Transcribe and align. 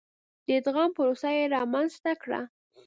د 0.45 0.47
ادغام 0.59 0.89
پروسه 0.97 1.29
یې 1.37 1.43
رامنځته 1.55 2.11
کړه. 2.21 2.41